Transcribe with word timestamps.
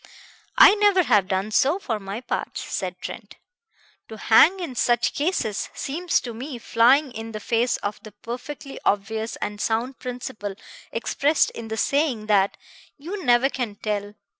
"I 0.57 0.73
never 0.73 1.03
have 1.03 1.27
done 1.27 1.51
so, 1.51 1.77
for 1.77 1.99
my 1.99 2.21
part," 2.21 2.57
said 2.57 2.99
Trent. 3.03 3.35
"To 4.09 4.17
hang 4.17 4.59
in 4.59 4.73
such 4.73 5.13
cases 5.13 5.69
seems 5.75 6.19
to 6.21 6.33
me 6.33 6.57
flying 6.57 7.11
in 7.11 7.33
the 7.33 7.39
face 7.39 7.77
of 7.83 7.99
the 8.01 8.11
perfectly 8.11 8.79
obvious 8.83 9.35
and 9.35 9.61
sound 9.61 9.99
principle 9.99 10.55
expressed 10.91 11.51
in 11.51 11.67
the 11.67 11.77
saying 11.77 12.25
that 12.25 12.57
'you 12.97 13.23
never 13.23 13.47
can 13.47 13.75
tell.' 13.75 14.15